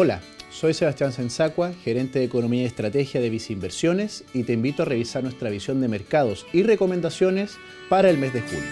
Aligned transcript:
Hola, 0.00 0.20
soy 0.52 0.74
Sebastián 0.74 1.10
Sensacua, 1.10 1.72
gerente 1.72 2.20
de 2.20 2.26
Economía 2.26 2.62
y 2.62 2.66
Estrategia 2.66 3.20
de 3.20 3.30
Viceinversiones 3.30 4.22
y 4.32 4.44
te 4.44 4.52
invito 4.52 4.84
a 4.84 4.86
revisar 4.86 5.24
nuestra 5.24 5.50
visión 5.50 5.80
de 5.80 5.88
mercados 5.88 6.46
y 6.52 6.62
recomendaciones 6.62 7.56
para 7.88 8.08
el 8.08 8.16
mes 8.16 8.32
de 8.32 8.42
julio. 8.42 8.62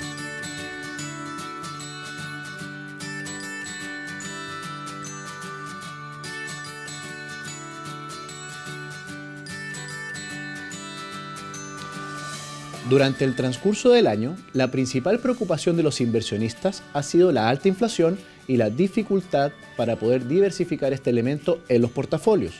Durante 12.88 13.24
el 13.24 13.34
transcurso 13.34 13.90
del 13.90 14.06
año, 14.06 14.36
la 14.52 14.70
principal 14.70 15.19
preocupación 15.19 15.77
de 15.77 15.83
los 15.83 16.00
inversionistas 16.00 16.84
ha 16.92 17.02
sido 17.02 17.33
la 17.33 17.48
alta 17.48 17.66
inflación 17.66 18.16
y 18.46 18.56
la 18.56 18.70
dificultad 18.70 19.52
para 19.77 19.96
poder 19.96 20.27
diversificar 20.27 20.92
este 20.92 21.10
elemento 21.10 21.60
en 21.68 21.82
los 21.82 21.91
portafolios, 21.91 22.55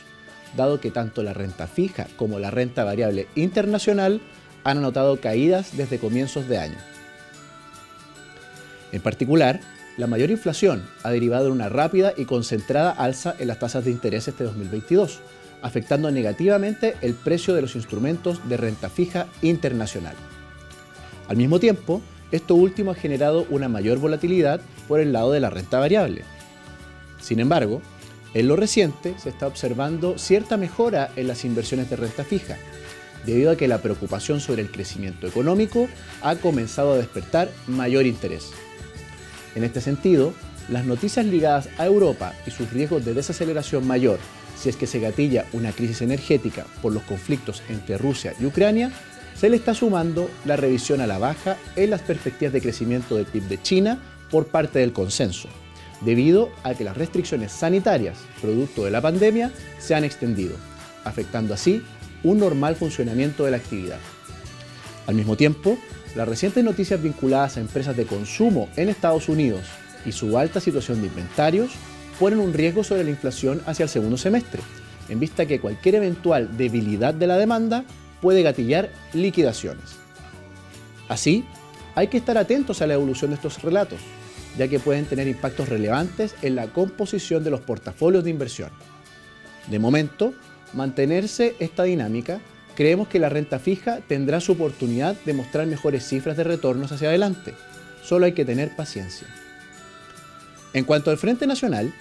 dado 0.55 0.79
que 0.79 0.91
tanto 0.91 1.23
la 1.23 1.33
renta 1.33 1.67
fija 1.67 2.07
como 2.15 2.39
la 2.39 2.51
renta 2.51 2.83
variable 2.83 3.27
internacional 3.35 4.21
han 4.63 4.79
anotado 4.79 5.19
caídas 5.19 5.77
desde 5.77 5.99
comienzos 5.99 6.47
de 6.47 6.57
año. 6.57 6.77
En 8.91 9.01
particular, 9.01 9.59
la 9.97 10.07
mayor 10.07 10.29
inflación 10.29 10.83
ha 11.03 11.09
derivado 11.09 11.47
en 11.47 11.53
una 11.53 11.69
rápida 11.69 12.13
y 12.15 12.25
concentrada 12.25 12.91
alza 12.91 13.35
en 13.39 13.47
las 13.47 13.59
tasas 13.59 13.83
de 13.85 13.91
interés 13.91 14.27
este 14.27 14.43
2022, 14.43 15.19
afectando 15.61 16.11
negativamente 16.11 16.95
el 17.01 17.13
precio 17.13 17.55
de 17.55 17.61
los 17.61 17.75
instrumentos 17.75 18.47
de 18.47 18.57
renta 18.57 18.89
fija 18.89 19.27
internacional. 19.41 20.15
Al 21.27 21.35
mismo 21.35 21.59
tiempo, 21.59 22.01
esto 22.31 22.55
último 22.55 22.91
ha 22.91 22.95
generado 22.95 23.45
una 23.49 23.69
mayor 23.69 23.99
volatilidad 23.99 24.61
por 24.87 24.99
el 24.99 25.13
lado 25.13 25.31
de 25.31 25.39
la 25.39 25.49
renta 25.49 25.79
variable. 25.79 26.23
Sin 27.21 27.39
embargo, 27.39 27.81
en 28.33 28.47
lo 28.47 28.55
reciente 28.55 29.15
se 29.17 29.29
está 29.29 29.47
observando 29.47 30.17
cierta 30.17 30.57
mejora 30.57 31.11
en 31.15 31.27
las 31.27 31.45
inversiones 31.45 31.89
de 31.89 31.95
renta 31.95 32.23
fija, 32.23 32.57
debido 33.25 33.51
a 33.51 33.55
que 33.55 33.67
la 33.67 33.81
preocupación 33.81 34.39
sobre 34.39 34.61
el 34.61 34.71
crecimiento 34.71 35.27
económico 35.27 35.87
ha 36.21 36.35
comenzado 36.35 36.93
a 36.93 36.97
despertar 36.97 37.49
mayor 37.67 38.05
interés. 38.05 38.51
En 39.55 39.63
este 39.63 39.81
sentido, 39.81 40.33
las 40.69 40.85
noticias 40.85 41.25
ligadas 41.25 41.69
a 41.77 41.85
Europa 41.85 42.33
y 42.45 42.51
sus 42.51 42.71
riesgos 42.71 43.05
de 43.05 43.13
desaceleración 43.13 43.87
mayor 43.87 44.19
si 44.57 44.69
es 44.69 44.75
que 44.75 44.87
se 44.87 44.99
gatilla 44.99 45.45
una 45.53 45.71
crisis 45.71 46.01
energética 46.01 46.65
por 46.81 46.93
los 46.93 47.03
conflictos 47.03 47.61
entre 47.69 47.97
Rusia 47.97 48.33
y 48.39 48.45
Ucrania, 48.45 48.91
se 49.39 49.49
le 49.49 49.55
está 49.55 49.73
sumando 49.73 50.29
la 50.45 50.55
revisión 50.55 50.99
a 50.99 51.07
la 51.07 51.19
baja 51.19 51.57
en 51.75 51.91
las 51.91 52.01
perspectivas 52.01 52.53
de 52.53 52.61
crecimiento 52.61 53.15
del 53.15 53.25
PIB 53.25 53.43
de 53.43 53.61
China 53.61 53.99
por 54.31 54.47
parte 54.47 54.79
del 54.79 54.93
consenso, 54.93 55.47
debido 56.01 56.49
a 56.63 56.73
que 56.73 56.83
las 56.83 56.97
restricciones 56.97 57.51
sanitarias 57.51 58.17
producto 58.41 58.85
de 58.85 58.91
la 58.91 59.01
pandemia 59.01 59.51
se 59.79 59.93
han 59.93 60.03
extendido, 60.03 60.55
afectando 61.03 61.53
así 61.53 61.83
un 62.23 62.39
normal 62.39 62.75
funcionamiento 62.75 63.45
de 63.45 63.51
la 63.51 63.57
actividad. 63.57 63.99
Al 65.05 65.15
mismo 65.15 65.37
tiempo, 65.37 65.77
las 66.15 66.27
recientes 66.27 66.63
noticias 66.63 67.01
vinculadas 67.01 67.57
a 67.57 67.61
empresas 67.61 67.95
de 67.95 68.05
consumo 68.05 68.69
en 68.75 68.89
Estados 68.89 69.29
Unidos 69.29 69.61
y 70.05 70.11
su 70.11 70.37
alta 70.37 70.59
situación 70.59 71.01
de 71.01 71.07
inventarios 71.07 71.71
ponen 72.19 72.39
un 72.39 72.53
riesgo 72.53 72.83
sobre 72.83 73.03
la 73.03 73.11
inflación 73.11 73.61
hacia 73.67 73.83
el 73.83 73.89
segundo 73.89 74.17
semestre, 74.17 74.61
en 75.09 75.19
vista 75.19 75.45
que 75.45 75.59
cualquier 75.59 75.95
eventual 75.95 76.57
debilidad 76.57 77.13
de 77.13 77.27
la 77.27 77.37
demanda 77.37 77.85
puede 78.21 78.43
gatillar 78.43 78.89
liquidaciones. 79.13 79.95
Así, 81.07 81.45
hay 81.95 82.07
que 82.07 82.17
estar 82.17 82.37
atentos 82.37 82.81
a 82.81 82.87
la 82.87 82.93
evolución 82.93 83.31
de 83.31 83.35
estos 83.35 83.61
relatos, 83.61 83.99
ya 84.57 84.67
que 84.67 84.79
pueden 84.79 85.05
tener 85.05 85.27
impactos 85.27 85.69
relevantes 85.69 86.35
en 86.41 86.55
la 86.55 86.67
composición 86.67 87.43
de 87.43 87.51
los 87.51 87.61
portafolios 87.61 88.23
de 88.23 88.29
inversión. 88.29 88.69
De 89.67 89.79
momento, 89.79 90.33
mantenerse 90.73 91.55
esta 91.59 91.83
dinámica, 91.83 92.39
creemos 92.75 93.07
que 93.07 93.19
la 93.19 93.29
renta 93.29 93.59
fija 93.59 93.99
tendrá 94.07 94.39
su 94.39 94.53
oportunidad 94.53 95.15
de 95.25 95.33
mostrar 95.33 95.65
mejores 95.67 96.07
cifras 96.07 96.37
de 96.37 96.43
retornos 96.43 96.91
hacia 96.91 97.09
adelante. 97.09 97.53
Solo 98.03 98.25
hay 98.25 98.33
que 98.33 98.45
tener 98.45 98.75
paciencia. 98.75 99.27
En 100.73 100.83
cuanto 100.83 101.09
al 101.09 101.17
Frente 101.17 101.47
Nacional, 101.47 101.93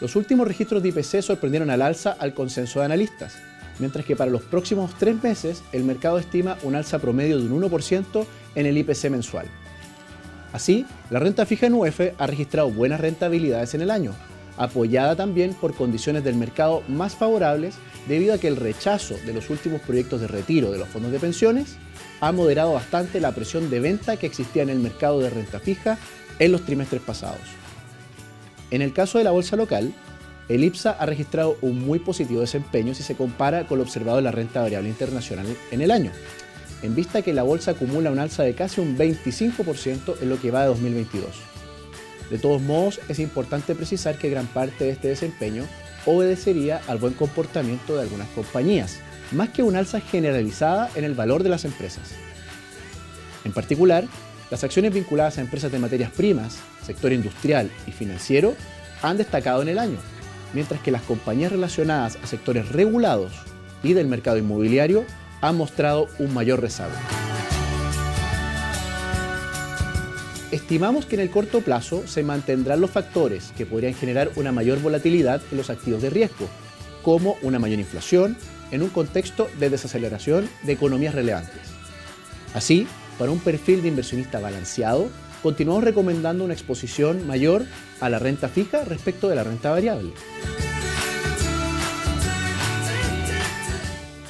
los 0.00 0.14
últimos 0.14 0.46
registros 0.46 0.82
de 0.82 0.90
IPC 0.90 1.22
sorprendieron 1.22 1.70
al 1.70 1.82
alza 1.82 2.16
al 2.18 2.34
consenso 2.34 2.80
de 2.80 2.84
analistas, 2.84 3.38
mientras 3.78 4.04
que 4.04 4.16
para 4.16 4.30
los 4.30 4.42
próximos 4.42 4.92
tres 4.98 5.22
meses 5.22 5.62
el 5.72 5.84
mercado 5.84 6.18
estima 6.18 6.56
un 6.62 6.74
alza 6.74 6.98
promedio 6.98 7.38
de 7.38 7.46
un 7.46 7.62
1% 7.62 8.26
en 8.54 8.66
el 8.66 8.78
IPC 8.78 9.10
mensual. 9.10 9.46
Así, 10.52 10.86
la 11.10 11.18
renta 11.18 11.46
fija 11.46 11.66
en 11.66 11.74
UF 11.74 12.00
ha 12.16 12.26
registrado 12.26 12.70
buenas 12.70 13.00
rentabilidades 13.00 13.74
en 13.74 13.82
el 13.82 13.90
año, 13.90 14.12
apoyada 14.56 15.14
también 15.14 15.54
por 15.54 15.74
condiciones 15.74 16.24
del 16.24 16.36
mercado 16.36 16.82
más 16.88 17.14
favorables 17.14 17.76
debido 18.08 18.34
a 18.34 18.38
que 18.38 18.48
el 18.48 18.56
rechazo 18.56 19.14
de 19.26 19.34
los 19.34 19.50
últimos 19.50 19.80
proyectos 19.82 20.20
de 20.20 20.26
retiro 20.26 20.70
de 20.70 20.78
los 20.78 20.88
fondos 20.88 21.12
de 21.12 21.20
pensiones 21.20 21.76
ha 22.20 22.32
moderado 22.32 22.72
bastante 22.72 23.20
la 23.20 23.32
presión 23.32 23.70
de 23.70 23.80
venta 23.80 24.16
que 24.16 24.26
existía 24.26 24.62
en 24.62 24.70
el 24.70 24.78
mercado 24.78 25.20
de 25.20 25.30
renta 25.30 25.60
fija 25.60 25.98
en 26.38 26.52
los 26.52 26.64
trimestres 26.64 27.02
pasados. 27.02 27.40
En 28.70 28.82
el 28.82 28.92
caso 28.92 29.18
de 29.18 29.24
la 29.24 29.30
bolsa 29.30 29.56
local, 29.56 29.92
el 30.48 30.64
IPSA 30.64 30.92
ha 30.92 31.06
registrado 31.06 31.58
un 31.60 31.84
muy 31.84 31.98
positivo 31.98 32.40
desempeño 32.40 32.94
si 32.94 33.02
se 33.02 33.14
compara 33.14 33.66
con 33.66 33.78
lo 33.78 33.84
observado 33.84 34.18
en 34.18 34.24
la 34.24 34.32
renta 34.32 34.62
variable 34.62 34.88
internacional 34.88 35.46
en 35.70 35.80
el 35.80 35.90
año, 35.90 36.10
en 36.82 36.94
vista 36.94 37.22
que 37.22 37.34
la 37.34 37.42
bolsa 37.42 37.72
acumula 37.72 38.10
un 38.10 38.18
alza 38.18 38.44
de 38.44 38.54
casi 38.54 38.80
un 38.80 38.96
25% 38.96 40.16
en 40.22 40.28
lo 40.28 40.40
que 40.40 40.50
va 40.50 40.62
de 40.62 40.68
2022. 40.68 41.26
De 42.30 42.38
todos 42.38 42.62
modos, 42.62 43.00
es 43.08 43.18
importante 43.18 43.74
precisar 43.74 44.18
que 44.18 44.30
gran 44.30 44.46
parte 44.46 44.84
de 44.84 44.90
este 44.90 45.08
desempeño 45.08 45.64
obedecería 46.06 46.80
al 46.86 46.98
buen 46.98 47.14
comportamiento 47.14 47.96
de 47.96 48.02
algunas 48.02 48.28
compañías, 48.28 48.98
más 49.32 49.50
que 49.50 49.62
un 49.62 49.76
alza 49.76 50.00
generalizada 50.00 50.90
en 50.94 51.04
el 51.04 51.14
valor 51.14 51.42
de 51.42 51.50
las 51.50 51.64
empresas. 51.64 52.12
En 53.44 53.52
particular, 53.52 54.04
las 54.50 54.64
acciones 54.64 54.94
vinculadas 54.94 55.36
a 55.36 55.42
empresas 55.42 55.70
de 55.70 55.78
materias 55.78 56.10
primas, 56.10 56.58
sector 56.84 57.12
industrial 57.12 57.70
y 57.86 57.92
financiero 57.92 58.54
han 59.02 59.18
destacado 59.18 59.62
en 59.62 59.68
el 59.68 59.78
año, 59.78 59.98
mientras 60.52 60.80
que 60.80 60.90
las 60.90 61.02
compañías 61.02 61.52
relacionadas 61.52 62.18
a 62.22 62.26
sectores 62.26 62.68
regulados 62.70 63.32
y 63.82 63.92
del 63.92 64.06
mercado 64.06 64.38
inmobiliario 64.38 65.04
han 65.40 65.56
mostrado 65.56 66.08
un 66.18 66.34
mayor 66.34 66.60
rezago. 66.60 66.94
Estimamos 70.50 71.04
que 71.04 71.16
en 71.16 71.20
el 71.20 71.30
corto 71.30 71.60
plazo 71.60 72.06
se 72.06 72.22
mantendrán 72.22 72.80
los 72.80 72.90
factores 72.90 73.52
que 73.56 73.66
podrían 73.66 73.94
generar 73.94 74.30
una 74.36 74.50
mayor 74.50 74.80
volatilidad 74.80 75.42
en 75.50 75.58
los 75.58 75.68
activos 75.68 76.00
de 76.00 76.08
riesgo, 76.08 76.48
como 77.02 77.36
una 77.42 77.58
mayor 77.58 77.78
inflación 77.78 78.36
en 78.70 78.82
un 78.82 78.88
contexto 78.88 79.48
de 79.58 79.68
desaceleración 79.68 80.48
de 80.62 80.72
economías 80.72 81.14
relevantes. 81.14 81.60
Así, 82.54 82.86
para 83.18 83.30
un 83.30 83.40
perfil 83.40 83.82
de 83.82 83.88
inversionista 83.88 84.40
balanceado, 84.40 85.10
continuamos 85.42 85.84
recomendando 85.84 86.44
una 86.44 86.54
exposición 86.54 87.26
mayor 87.26 87.64
a 88.00 88.08
la 88.08 88.18
renta 88.18 88.48
fija 88.48 88.84
respecto 88.84 89.28
de 89.28 89.36
la 89.36 89.44
renta 89.44 89.70
variable. 89.70 90.12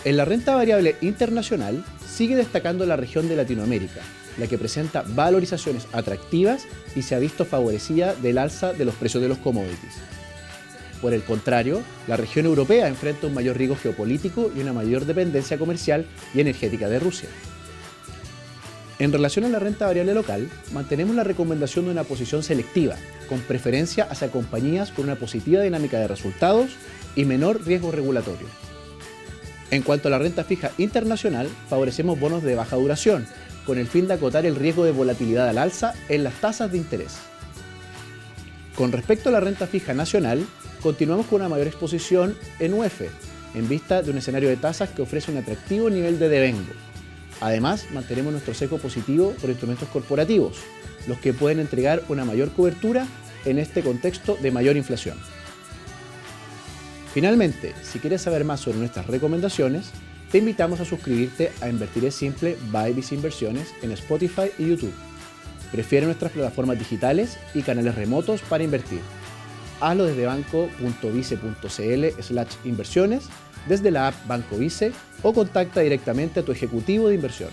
En 0.04 0.16
la 0.16 0.24
renta 0.24 0.54
variable 0.54 0.96
internacional 1.00 1.84
sigue 2.06 2.36
destacando 2.36 2.86
la 2.86 2.96
región 2.96 3.28
de 3.28 3.36
Latinoamérica, 3.36 4.00
la 4.38 4.46
que 4.46 4.58
presenta 4.58 5.04
valorizaciones 5.06 5.86
atractivas 5.92 6.66
y 6.96 7.02
se 7.02 7.14
ha 7.14 7.18
visto 7.18 7.44
favorecida 7.44 8.14
del 8.14 8.38
alza 8.38 8.72
de 8.72 8.84
los 8.84 8.94
precios 8.94 9.22
de 9.22 9.28
los 9.28 9.38
commodities. 9.38 9.94
Por 11.02 11.12
el 11.12 11.22
contrario, 11.22 11.82
la 12.08 12.16
región 12.16 12.46
europea 12.46 12.88
enfrenta 12.88 13.26
un 13.26 13.34
mayor 13.34 13.56
riesgo 13.56 13.76
geopolítico 13.76 14.50
y 14.54 14.60
una 14.60 14.72
mayor 14.72 15.04
dependencia 15.04 15.58
comercial 15.58 16.06
y 16.34 16.40
energética 16.40 16.88
de 16.88 16.98
Rusia. 16.98 17.28
En 18.98 19.12
relación 19.12 19.44
a 19.44 19.48
la 19.48 19.60
renta 19.60 19.86
variable 19.86 20.12
local, 20.12 20.50
mantenemos 20.72 21.14
la 21.14 21.22
recomendación 21.22 21.84
de 21.84 21.92
una 21.92 22.02
posición 22.02 22.42
selectiva, 22.42 22.96
con 23.28 23.38
preferencia 23.40 24.04
hacia 24.10 24.30
compañías 24.30 24.90
con 24.90 25.04
una 25.04 25.14
positiva 25.14 25.62
dinámica 25.62 26.00
de 26.00 26.08
resultados 26.08 26.72
y 27.14 27.24
menor 27.24 27.64
riesgo 27.64 27.92
regulatorio. 27.92 28.48
En 29.70 29.82
cuanto 29.82 30.08
a 30.08 30.10
la 30.10 30.18
renta 30.18 30.42
fija 30.42 30.72
internacional, 30.78 31.48
favorecemos 31.68 32.18
bonos 32.18 32.42
de 32.42 32.56
baja 32.56 32.74
duración, 32.74 33.26
con 33.66 33.78
el 33.78 33.86
fin 33.86 34.08
de 34.08 34.14
acotar 34.14 34.46
el 34.46 34.56
riesgo 34.56 34.84
de 34.84 34.92
volatilidad 34.92 35.48
al 35.48 35.58
alza 35.58 35.94
en 36.08 36.24
las 36.24 36.34
tasas 36.40 36.72
de 36.72 36.78
interés. 36.78 37.18
Con 38.74 38.90
respecto 38.90 39.28
a 39.28 39.32
la 39.32 39.40
renta 39.40 39.68
fija 39.68 39.94
nacional, 39.94 40.44
continuamos 40.82 41.26
con 41.26 41.40
una 41.40 41.48
mayor 41.48 41.68
exposición 41.68 42.36
en 42.58 42.74
UF, 42.74 43.02
en 43.54 43.68
vista 43.68 44.02
de 44.02 44.10
un 44.10 44.18
escenario 44.18 44.48
de 44.48 44.56
tasas 44.56 44.88
que 44.88 45.02
ofrece 45.02 45.30
un 45.30 45.38
atractivo 45.38 45.88
nivel 45.88 46.18
de 46.18 46.28
devengo 46.28 46.72
Además, 47.40 47.86
mantenemos 47.92 48.32
nuestro 48.32 48.54
seco 48.54 48.78
positivo 48.78 49.34
por 49.40 49.50
instrumentos 49.50 49.88
corporativos, 49.88 50.58
los 51.06 51.18
que 51.18 51.32
pueden 51.32 51.60
entregar 51.60 52.02
una 52.08 52.24
mayor 52.24 52.50
cobertura 52.52 53.06
en 53.44 53.58
este 53.58 53.82
contexto 53.82 54.36
de 54.40 54.50
mayor 54.50 54.76
inflación. 54.76 55.18
Finalmente, 57.14 57.74
si 57.82 57.98
quieres 57.98 58.22
saber 58.22 58.44
más 58.44 58.60
sobre 58.60 58.78
nuestras 58.78 59.06
recomendaciones, 59.06 59.90
te 60.30 60.38
invitamos 60.38 60.80
a 60.80 60.84
suscribirte 60.84 61.52
a 61.60 61.68
Invertir 61.68 62.04
es 62.04 62.14
Simple 62.14 62.56
by 62.70 62.92
Vice 62.92 63.14
Inversiones 63.14 63.72
en 63.82 63.92
Spotify 63.92 64.50
y 64.58 64.68
YouTube. 64.68 64.92
Prefiere 65.72 66.06
nuestras 66.06 66.32
plataformas 66.32 66.78
digitales 66.78 67.38
y 67.54 67.62
canales 67.62 67.94
remotos 67.94 68.42
para 68.42 68.64
invertir. 68.64 69.00
Hazlo 69.80 70.04
desde 70.04 70.26
banco.vice.cl 70.26 72.22
slash 72.22 72.54
inversiones, 72.64 73.28
desde 73.66 73.90
la 73.90 74.08
app 74.08 74.14
Banco 74.26 74.56
Vice 74.56 74.92
o 75.22 75.32
contacta 75.32 75.80
directamente 75.80 76.40
a 76.40 76.42
tu 76.44 76.52
ejecutivo 76.52 77.08
de 77.08 77.14
inversión. 77.16 77.50